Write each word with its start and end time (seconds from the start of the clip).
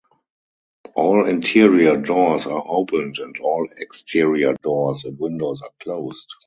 All 0.95 1.27
interior 1.27 1.95
doors 1.95 2.47
are 2.47 2.63
opened, 2.65 3.19
and 3.19 3.37
all 3.37 3.67
exterior 3.77 4.55
doors 4.63 5.03
and 5.03 5.19
windows 5.19 5.61
are 5.61 5.69
closed. 5.79 6.33